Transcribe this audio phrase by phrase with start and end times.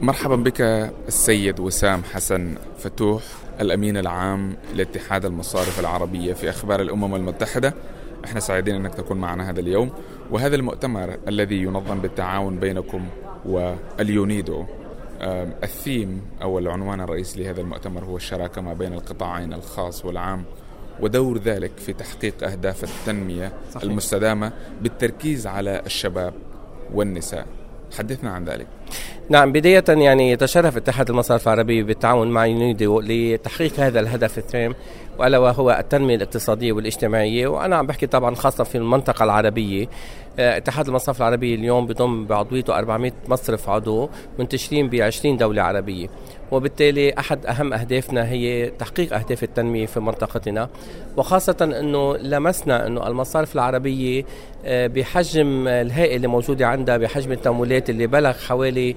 [0.00, 0.60] مرحبا بك
[1.08, 3.22] السيد وسام حسن فتوح
[3.60, 7.74] الأمين العام لاتحاد المصارف العربية في أخبار الأمم المتحدة.
[8.24, 9.90] إحنا سعيدين أنك تكون معنا هذا اليوم
[10.30, 13.06] وهذا المؤتمر الذي ينظم بالتعاون بينكم
[13.46, 14.64] واليونيدو.
[15.62, 20.44] الثيم أو العنوان الرئيسي لهذا المؤتمر هو الشراكة ما بين القطاعين الخاص والعام
[21.00, 23.82] ودور ذلك في تحقيق أهداف التنمية صحيح.
[23.82, 24.52] المستدامة
[24.82, 26.34] بالتركيز على الشباب
[26.94, 27.46] والنساء.
[27.98, 28.66] حدثنا عن ذلك.
[29.28, 34.74] نعم بداية يعني يتشرف اتحاد المصارف العربية بالتعاون مع يونيدو لتحقيق هذا الهدف الثاني
[35.18, 37.46] وألا وهو التنمية الاقتصادية والاجتماعية.
[37.46, 39.86] وأنا عم بحكي طبعا خاصة في المنطقة العربية.
[40.38, 46.08] آه، اتحاد المصارف العربية اليوم بضم بعضويته 400 مصرف عضو منتشرين ب 20 دولة عربية.
[46.52, 50.68] وبالتالي أحد أهم أهدافنا هي تحقيق أهداف التنمية في منطقتنا
[51.16, 54.24] وخاصة إنه لمسنا إنه المصارف العربية
[54.64, 58.94] آه، بحجم الهائل اللي موجودة عندها بحجم التمويلات اللي بلغ حوالي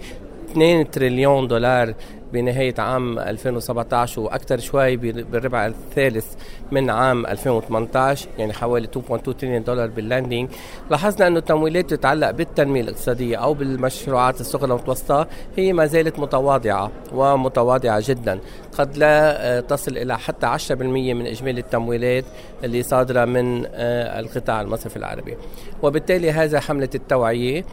[0.52, 1.94] 2 تريليون دولار
[2.34, 6.26] بنهاية عام 2017 وأكثر شوي بالربع الثالث
[6.72, 10.50] من عام 2018 يعني حوالي 2.2 تريليون دولار بال lending
[10.92, 18.04] لاحظنا أنه التمويلات تتعلق بالتنمية الاقتصادية أو بالمشروعات الصغرى والمتوسطة هي ما زالت متواضعة ومتواضعة
[18.06, 18.40] جدا.
[18.78, 22.26] قد لا آه، تصل إلى حتى 10% من إجمالي التمويلات
[22.64, 25.38] اللي صادرة من آه، القطاع المصرفي العربي.
[25.84, 27.66] وبالتالي هذا حملة التوعية.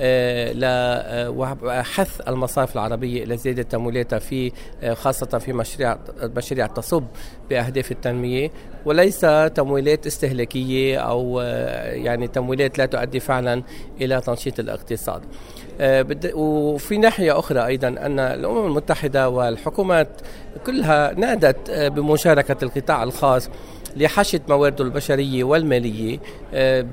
[0.00, 0.52] آه،
[1.62, 7.04] لحث المصارف العربية إلى زيادة تمويلاتها في آه، خاصة في مشاريع مشاريع تصب
[7.50, 8.50] بأهداف التنمية
[8.84, 9.20] وليس
[9.54, 13.62] تمويلات استهلاكية أو آه، يعني تمويلات لا تؤدي فعلا
[14.00, 15.22] إلى تنشيط الاقتصاد.
[16.34, 20.08] وفي ناحية أخرى أيضا أن الأمم المتحدة والحكومات
[20.66, 23.50] كلها نادت بمشاركة القطاع الخاص
[23.96, 26.18] لحشد موارده البشرية والمالية
[26.54, 26.84] آه،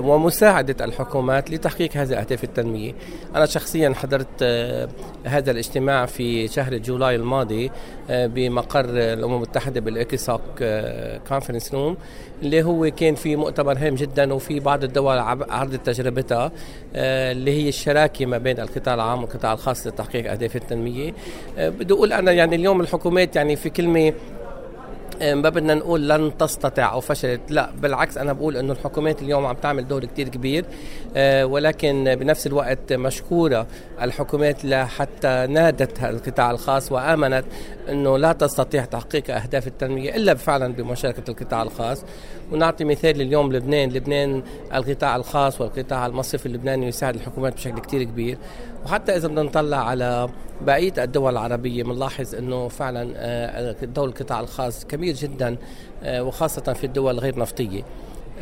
[0.00, 2.92] ومساعدة الحكومات لتحقيق هذه أهداف التنمية.
[3.34, 4.88] أنا شخصيا حضرت آه،
[5.24, 7.70] هذا الاجتماع في شهر July الماضي
[8.10, 10.40] آه، بمقر الأمم المتحدة بال ECOSOC
[11.28, 11.96] conference room
[12.42, 16.52] اللي هو كان في مؤتمر هام جدا وفي بعض الدول عرضت تجربتها
[16.94, 21.12] اللي هي الشراكة ما بين القطاع العام والقطاع الخاص لتحقيق أهداف التنمية.
[21.58, 24.12] بدي أقول أنا يعني اليوم الحكومات يعني في كلمة
[25.22, 27.40] ما بدنا نقول لن تستطع أو فشلت.
[27.50, 30.64] لا بالعكس أنا بقول إنه الحكومات اليوم عم تعمل دور كتير كبير
[31.16, 33.66] إيه، ولكن بنفس الوقت مشكورة
[34.02, 37.44] الحكومات لحتى نادت القطاع الخاص وآمنت
[37.88, 42.04] إنه لا تستطيع تحقيق أهداف التنمية إلا فعلا بمشاركة القطاع الخاص.
[42.52, 43.90] ونعطي مثال اليوم لبنان.
[43.90, 44.42] لبنان
[44.74, 48.38] القطاع الخاص والقطاع المصرفي اللبناني يساعد الحكومات بشكل كتير كبير.
[48.84, 50.28] وحتى إذا بدنا نطلع على
[50.60, 55.56] بقيه الدول العربية بنلاحظ إنه فعلا آه، دور القطاع الخاص كبير جدا
[56.02, 57.82] آه، وخاصة في الدول الغير نفطية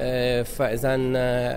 [0.00, 0.94] آه، فاذا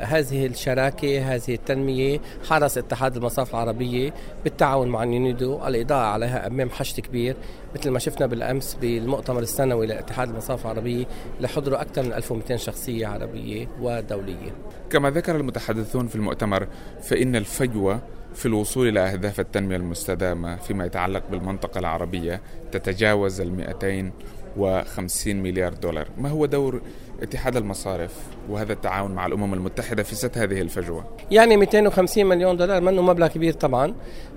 [0.03, 2.19] هذه الشراكة هذه التنمية
[2.49, 7.35] حرص اتحاد المصارف العربية بالتعاون مع اليونيدو الإضاءة عليها أمام حشد كبير
[7.75, 11.05] مثل ما شفنا بالأمس بالمؤتمر السنوي لاتحاد المصارف العربية
[11.37, 14.51] اللي أكثر من 1200 شخصية عربية ودولية.
[14.89, 16.67] كما ذكر المتحدثون في المؤتمر
[17.01, 18.01] فإن الفجوة
[18.35, 26.07] في الوصول إلى أهداف التنمية المستدامة فيما يتعلق بالمنطقة العربية تتجاوز ال 250 مليار دولار.
[26.17, 26.81] ما هو دور
[27.21, 28.13] اتحاد المصارف
[28.49, 33.27] وهذا التعاون مع الأمم المتحدة في سد هذه الفجوة؟ يعني 250 مليون دولار منه مبلغ
[33.27, 33.93] كبير طبعا.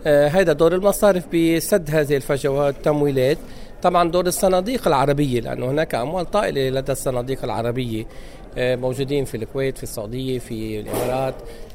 [0.07, 3.39] آه هذا دور المصارف بسد هذه الفجوة التمويلات.
[3.85, 8.07] طبعا دور الصناديق العربية لأنه هناك أموال طائلة لدى الصناديق العربية
[8.59, 11.35] آه، موجودين في الكويت في السعودية في الإمارات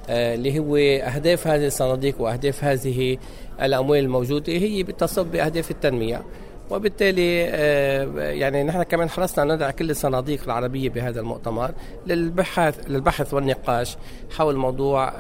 [0.10, 3.18] آه، اللي هو أهداف هذه الصناديق وأهداف هذه
[3.62, 6.22] الأموال الموجودة هي بتصب بأهداف التنمية.
[6.70, 11.72] وبالتالي آه، يعني نحن كمان حرصنا ندعي كل الصناديق العربية بهذا المؤتمر
[12.08, 13.98] للبحث للبحث والنقاش
[14.38, 15.14] حول موضوع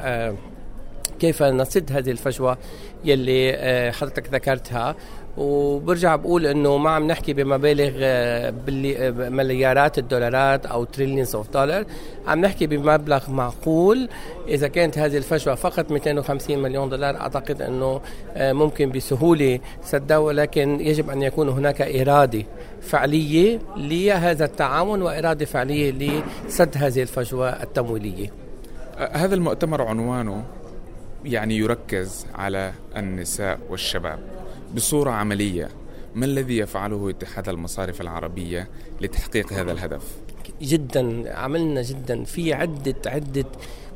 [1.20, 2.58] كيف نسد هذه الفجوة
[3.06, 4.96] يلي حضرتك ذكرتها.
[5.38, 8.54] وبرجع بقول إنه ما عم نحكي بمبالغ آه،
[9.30, 11.86] مليارات الدولارات أو trillions of dollar
[12.28, 14.10] عم نحكي بمبلغ معقول.
[14.48, 18.02] إذا كانت هذه الفجوة فقط 250 مليون دولار أعتقد إنه
[18.36, 22.44] آه، ممكن بسهولة سدها ولكن يجب أن يكون هناك إرادة
[22.82, 25.92] فعلية لهذا التعاون وإرادة فعلية
[26.48, 28.32] لسد هذه الفجوة التمويلية.
[28.98, 30.44] هذا المؤتمر عنوانه
[31.25, 34.20] يعني يركز على النساء والشباب.
[34.75, 35.69] بصورة عملية
[36.16, 38.68] ما الذي يفعله اتحاد المصارف العربية
[39.01, 40.01] لتحقيق هذا الهدف؟
[40.62, 43.45] جدا عملنا جدا في عدة عدة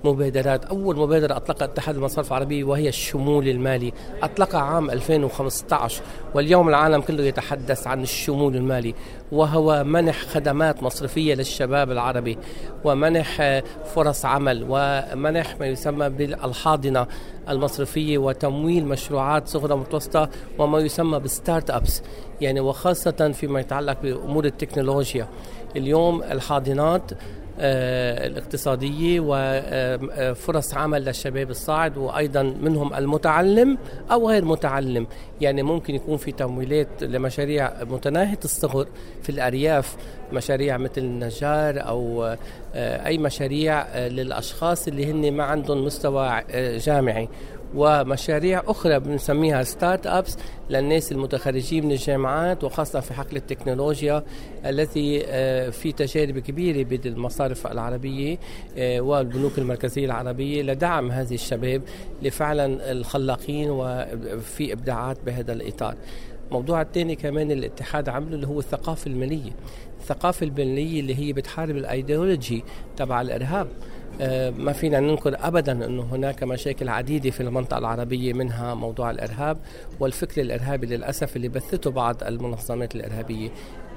[0.03, 0.65] مبادرات.
[0.65, 3.93] أول مبادرة أطلقها اتحاد المصارف العربية وهي الشمول المالي.
[4.23, 6.01] أطلقها عام 2015
[6.33, 8.95] واليوم العالم كله يتحدث عن الشمول المالي.
[9.31, 12.37] وهو منح خدمات مصرفية للشباب العربي
[12.83, 13.61] ومنح
[13.95, 17.07] فرص عمل ومنح ما يسمى بالحاضنة
[17.49, 20.29] المصرفية وتمويل مشروعات صغرى متوسطة
[20.59, 22.01] وما يسمى بالستارت أبس.
[22.41, 25.27] يعني وخاصة فيما يتعلق بأمور التكنولوجيا.
[25.75, 27.11] اليوم الحاضنات
[27.59, 33.77] الاقتصادية وفرص عمل للشباب الصاعد وأيضا منهم المتعلم
[34.11, 35.07] أو غير متعلم.
[35.41, 38.87] يعني ممكن يكون في تمويلات لمشاريع متناهية الصغر
[39.23, 39.95] في الأرياف
[40.33, 42.23] مشاريع مثل النجار أو
[42.75, 46.41] آه، أي مشاريع آه، للأشخاص اللي هن ما عندهم مستوى
[46.77, 47.29] جامعي.
[47.75, 50.37] ومشاريع أخرى بنسميها ستارت أبس
[50.69, 54.23] للناس المتخرجين من الجامعات وخاصة في حقل التكنولوجيا
[54.65, 58.37] التي آه، في تجارب كبيرة بين المصارف العربية
[58.77, 61.81] آه، والبنوك المركزية العربية لدعم هذه الشباب
[62.21, 65.95] لفعلا الخلاقين وفي إبداعات بهذا الإطار.
[66.53, 69.51] الموضوع الثاني كمان الاتحاد عمله اللي هو الثقافة المالية
[69.99, 72.63] الثقافة المالية اللي هي بتحارب الأيديولوجي
[72.97, 73.67] تبع الإرهاب.
[74.21, 79.57] آه، ما فينا ننكر ابدا إنه هناك مشاكل عديدة في المنطقة العربية منها موضوع الإرهاب
[79.99, 83.49] والفكر الإرهابي للأسف اللي بثته بعض المنظمات الإرهابية.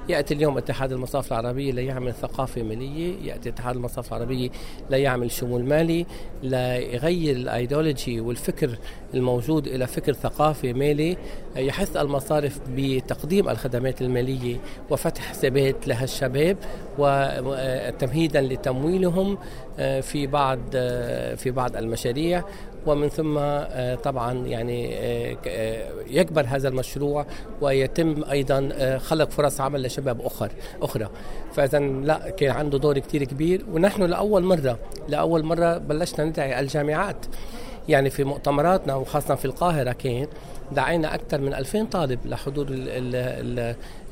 [0.09, 4.49] يأتي اليوم اتحاد المصارف العربية ليعمل ثقافة مالية، يأتي اتحاد المصارف العربية
[4.89, 6.05] ليعمل شمول مالي،
[6.43, 8.77] ليغير الايديولوجي والفكر
[9.13, 11.17] الموجود إلى فكر ثقافي مالي
[11.55, 14.57] يحث المصارف بتقديم الخدمات المالية
[14.89, 16.57] وفتح حسابات لهالشباب
[16.97, 19.37] وتمهيدا لتمويلهم
[19.79, 22.43] آه، في بعض آه، في بعض المشاريع.
[22.87, 24.97] ومن ثم آه، طبعا يعني
[26.07, 27.25] يكبر هذا المشروع
[27.61, 30.51] ويتم أيضا خلق فرص عمل لشباب أخر
[30.81, 31.09] أخرى.
[31.53, 33.65] فاذا لا كان عنده دور كثير كبير.
[33.71, 37.25] ونحن لأول مرة لأول مرة بلشنا ندعي الجامعات.
[37.89, 40.27] يعني في مؤتمراتنا وخاصة في القاهرة كان
[40.71, 42.67] دعينا أكثر من 2000 طالب لحضور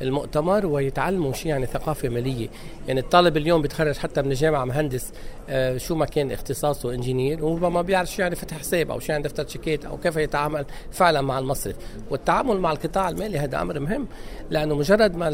[0.02, 2.48] المؤتمر ويتعلموا شيء يعني ثقافة مالية.
[2.88, 5.12] يعني الطالب اليوم بيتخرج حتى من الجامعة مهندس
[5.50, 9.24] آه، شو ما كان اختصاصه انجينير وربما بيعرف شو يعني فتح حساب أو شو يعني
[9.24, 11.76] دفتر شيكات أو كيف يتعامل فعلا مع المصرف.
[12.10, 14.08] والتعامل مع القطاع المالي هذا أمر مهم
[14.50, 15.30] لأنه مجرد ما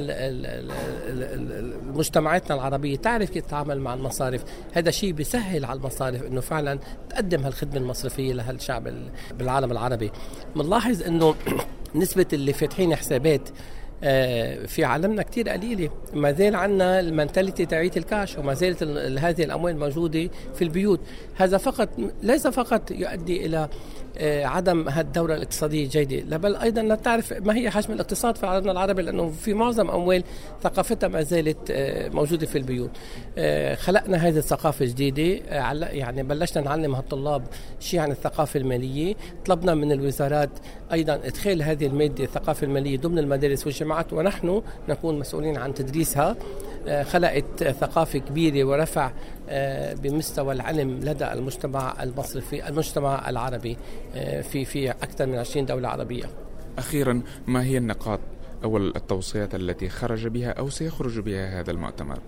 [1.93, 6.79] مجتمعاتنا العربية تعرف كيف تتعامل مع المصارف هذا شيء بيسهل على المصارف أنه فعلا
[7.09, 8.93] تقدم هالخدمة المصرفية لهالشعب
[9.37, 10.11] بالعالم العربي.
[10.55, 11.35] بنلاحظ أنه
[11.95, 13.49] نسبة اللي فاتحين حسابات
[14.67, 15.89] في عالمنا كتير قليلة.
[16.13, 18.83] ما زال عندنا المنتاليتي تاعية الكاش وما زالت
[19.19, 20.99] هذه الأموال موجودة في البيوت.
[21.35, 21.89] هذا فقط
[22.23, 23.69] ليس فقط يؤدي إلى
[24.17, 28.71] آه، عدم الدورة الاقتصادية الجيدة بل أيضا لا تعرف ما هي حجم الاقتصاد في عالمنا
[28.71, 30.23] العربي لأنه في معظم أموال
[30.63, 32.91] ثقافتها ما زالت آه، موجودة في البيوت.
[33.75, 35.43] خلقنا هذه الثقافة الجديدة
[35.91, 37.43] يعني بلشنا نعلم هالطلاب
[37.79, 39.15] شيء عن الثقافة المالية.
[39.45, 40.49] طلبنا من الوزارات
[40.91, 46.35] أيضا إدخال هذه المادة الثقافة المالية ضمن المدارس والجامعات الجامعات ونحن نكون مسؤولين عن تدريسها
[46.87, 49.11] آه، خلقت ثقافة كبيرة ورفع
[49.49, 53.77] آه، بمستوى العلم لدى المجتمع المصرفي المجتمع العربي
[54.15, 56.25] آه، في في أكثر من 20 دولة عربية
[56.77, 58.19] أخيرا ما هي النقاط
[58.63, 62.19] أو التوصيات التي خرج بها أو سيخرج بها هذا المؤتمر؟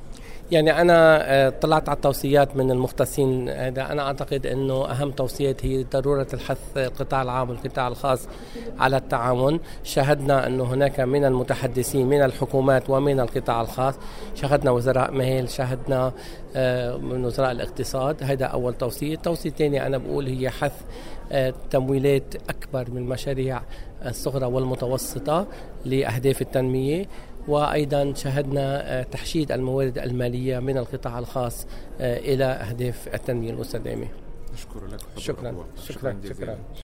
[0.52, 5.84] يعني أنا آه، طلعت على التوصيات من المختصين هذا أنا أعتقد إنه أهم توصيات هي
[5.84, 8.28] ضرورة الحث القطاع العام والقطاع الخاص
[8.80, 9.60] على التعاون.
[9.84, 13.96] شاهدنا إنه هناك من المتحدثين من الحكومات ومن القطاع الخاص.
[14.36, 16.12] شاهدنا وزراء مال شاهدنا
[16.56, 18.24] آه، من وزراء الاقتصاد.
[18.24, 19.14] هذا أول توصية.
[19.14, 20.82] التوصية الثانية أنا بقول هي حث
[21.32, 23.62] آه، تمويلات أكبر من المشاريع
[24.06, 25.48] الصغرى والمتوسطة
[25.86, 27.06] لأهداف التنمية.
[27.48, 31.68] وأيضا شهدنا آه، تحشيد الموارد المالية من القطاع الخاص
[32.02, 34.08] آه، إلى أهداف التنمية المستدامه.
[34.54, 35.56] أشكر لك شكرا
[35.88, 36.58] شكرا, شكرا, شكرا.